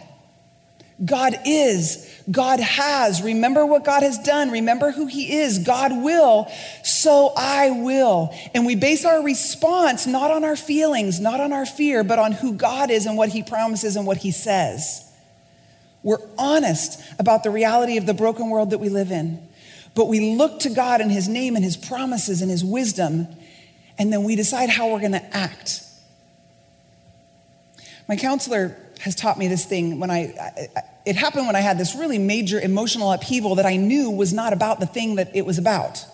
[1.05, 3.23] God is God has.
[3.23, 4.51] Remember what God has done.
[4.51, 5.59] Remember who He is.
[5.61, 6.51] God will,
[6.83, 8.35] so I will.
[8.55, 12.33] And we base our response not on our feelings, not on our fear, but on
[12.33, 15.03] who God is and what He promises and what He says.
[16.03, 19.41] We're honest about the reality of the broken world that we live in,
[19.95, 23.29] but we look to God and His name and His promises and His wisdom,
[23.99, 25.83] and then we decide how we're going to act.
[28.09, 31.61] My counselor has taught me this thing when I, I, I it happened when I
[31.61, 35.35] had this really major emotional upheaval that I knew was not about the thing that
[35.37, 36.05] it was about.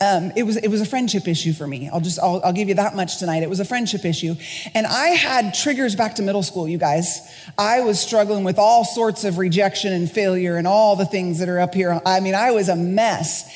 [0.00, 1.88] Um, it was it was a friendship issue for me.
[1.92, 3.42] I'll just I'll, I'll give you that much tonight.
[3.42, 4.36] It was a friendship issue,
[4.74, 6.68] and I had triggers back to middle school.
[6.68, 7.18] You guys,
[7.58, 11.48] I was struggling with all sorts of rejection and failure and all the things that
[11.48, 12.00] are up here.
[12.06, 13.52] I mean, I was a mess.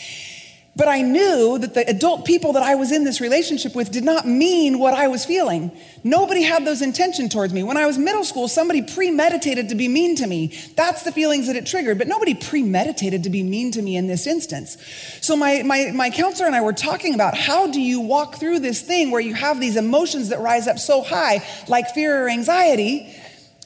[0.74, 4.04] But I knew that the adult people that I was in this relationship with did
[4.04, 5.70] not mean what I was feeling.
[6.02, 7.62] Nobody had those intentions towards me.
[7.62, 10.58] When I was middle school, somebody premeditated to be mean to me.
[10.74, 14.06] That's the feelings that it triggered, but nobody premeditated to be mean to me in
[14.06, 14.78] this instance.
[15.20, 18.60] So my, my, my counselor and I were talking about how do you walk through
[18.60, 22.30] this thing where you have these emotions that rise up so high, like fear or
[22.30, 23.14] anxiety,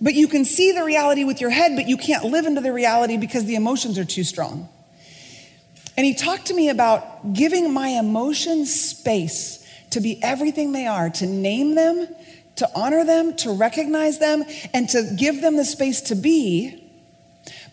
[0.01, 2.73] but you can see the reality with your head, but you can't live into the
[2.73, 4.69] reality because the emotions are too strong.
[5.97, 11.09] And he talked to me about giving my emotions space to be everything they are,
[11.11, 12.07] to name them,
[12.57, 14.45] to honor them, to recognize them,
[14.75, 16.86] and to give them the space to be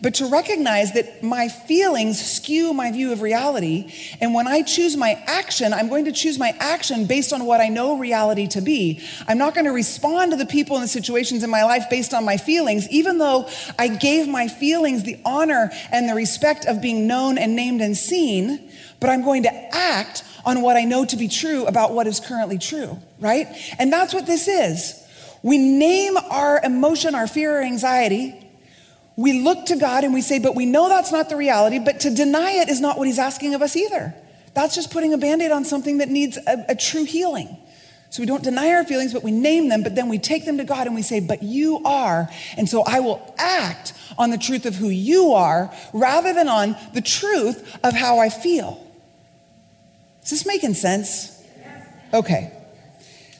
[0.04, 3.90] but to recognize that my feelings skew my view of reality.
[4.20, 7.62] And when I choose my action, I'm going to choose my action based on what
[7.62, 9.00] I know reality to be.
[9.26, 12.12] I'm not going to respond to the people and the situations in my life based
[12.12, 13.48] on my feelings, even though
[13.78, 17.96] I gave my feelings the honor and the respect of being known and named and
[17.96, 18.60] seen.
[19.00, 22.20] But I'm going to act on what I know to be true about what is
[22.20, 23.46] currently true, right?
[23.78, 25.02] And that's what this is.
[25.42, 28.42] We name our emotion, our fear, or anxiety,
[29.16, 32.00] we look to God and we say, but we know that's not the reality, but
[32.00, 34.14] to deny it is not what he's asking of us either.
[34.54, 37.56] That's just putting a band aid on something that needs a, a, true healing.
[38.10, 40.58] So we don't deny our feelings, but we name them, but then we take them
[40.58, 42.28] to God and we say, But you are.
[42.56, 46.76] And so I will act on the truth of who you are rather than on
[46.92, 48.80] the truth of how I feel.
[50.22, 51.36] Is this making sense?
[52.12, 52.52] Okay.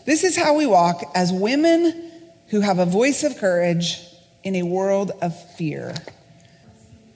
[0.07, 2.11] This is how we walk as women
[2.49, 4.05] who have a voice of courage
[4.45, 5.95] in a world of fear.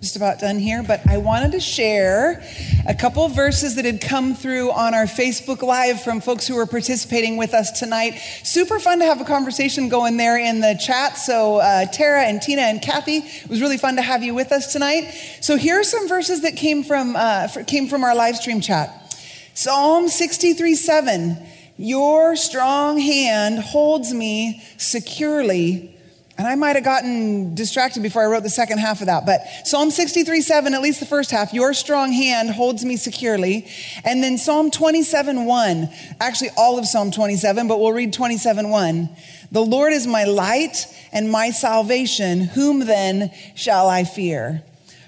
[0.01, 2.41] Just about done here, but I wanted to share
[2.89, 6.65] a couple verses that had come through on our Facebook Live from folks who were
[6.67, 8.11] participating with us tonight.
[8.45, 11.19] Super fun to have a conversation going there in the chat.
[11.19, 14.53] So, uh, Tara and Tina and Kathy, it was really fun to have you with
[14.53, 15.11] us tonight.
[15.43, 19.13] So, here are some verses that came from, uh, came from our live stream chat
[19.53, 21.37] Psalm 63 7.
[21.77, 25.95] Your strong hand holds me securely
[26.39, 29.27] and I might have gotten distracted before I wrote the second half of that.
[29.27, 33.67] But Psalm 63 7, at least the first half, your strong hand holds me securely.
[34.05, 35.89] And then Psalm 27 1,
[36.21, 39.09] actually all of Psalm 27, but we'll read 27 1.
[39.51, 42.43] The Lord is my light and my salvation.
[42.43, 44.63] Whom then shall I fear?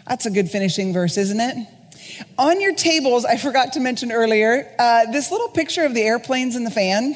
[0.08, 1.56] That's a good finishing verse, isn't it?
[2.38, 6.56] On your tables, I forgot to mention earlier, uh, this little picture of the airplanes
[6.56, 7.14] and the fan.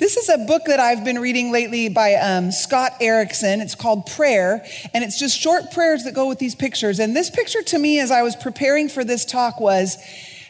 [0.00, 3.60] This is a book that I've been reading lately by um, Scott Erickson.
[3.60, 6.98] It's called Prayer, and it's just short prayers that go with these pictures.
[7.00, 9.98] And this picture to me, as I was preparing for this talk, was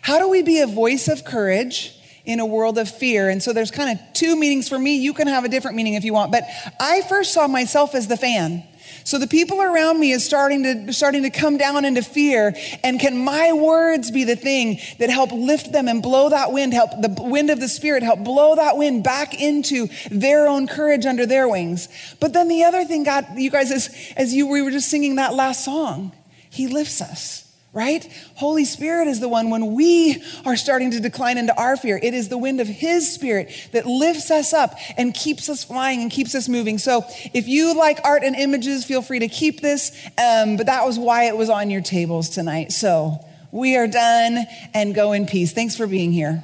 [0.03, 1.97] how do we be a voice of courage?
[2.27, 3.29] In a world of fear.
[3.31, 4.99] And so there's kind of two meanings for me.
[4.99, 6.45] You can have a different meaning if you want, but
[6.79, 8.63] I first saw myself as the fan.
[9.11, 12.55] So the people around me is starting to, starting to come down into fear.
[12.85, 16.73] And can my words be the thing that help lift them and blow that wind,
[16.73, 21.07] help the wind of the spirit, help blow that wind back into their own courage
[21.07, 21.89] under their wings.
[22.21, 25.17] But then the other thing God, you guys, as, as you, we were just singing
[25.17, 26.13] that last song,
[26.49, 27.40] he lifts us
[27.73, 28.07] right?
[28.35, 32.01] Holy Spirit is the one when we are starting to decline into our fear.
[32.03, 36.03] It is the wind of His Spirit that lifts us up and keeps us flying
[36.03, 36.79] and keeps us moving.
[36.79, 39.93] So if you like art and images, feel free to keep this.
[40.19, 42.73] Um, but that was why it was on your tables tonight.
[42.73, 44.39] So we are done
[44.75, 45.53] and go in peace.
[45.53, 46.43] Thanks for being here.